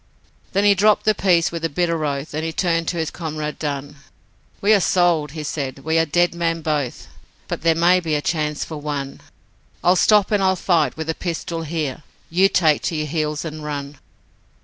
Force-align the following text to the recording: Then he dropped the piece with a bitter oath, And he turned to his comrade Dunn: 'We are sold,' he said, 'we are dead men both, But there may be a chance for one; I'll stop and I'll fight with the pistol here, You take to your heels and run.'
Then 0.53 0.63
he 0.63 0.73
dropped 0.73 1.05
the 1.05 1.13
piece 1.13 1.51
with 1.51 1.63
a 1.63 1.69
bitter 1.69 2.03
oath, 2.05 2.33
And 2.33 2.43
he 2.43 2.51
turned 2.51 2.87
to 2.87 2.97
his 2.97 3.11
comrade 3.11 3.59
Dunn: 3.59 3.97
'We 4.59 4.73
are 4.73 4.79
sold,' 4.79 5.33
he 5.33 5.43
said, 5.43 5.77
'we 5.85 5.99
are 5.99 6.07
dead 6.07 6.33
men 6.33 6.63
both, 6.63 7.05
But 7.47 7.61
there 7.61 7.75
may 7.75 7.99
be 7.99 8.15
a 8.15 8.19
chance 8.23 8.65
for 8.65 8.77
one; 8.77 9.21
I'll 9.83 9.95
stop 9.95 10.31
and 10.31 10.41
I'll 10.41 10.55
fight 10.55 10.97
with 10.97 11.05
the 11.05 11.13
pistol 11.13 11.61
here, 11.61 12.01
You 12.31 12.49
take 12.49 12.81
to 12.85 12.95
your 12.95 13.05
heels 13.05 13.45
and 13.45 13.63
run.' 13.63 13.99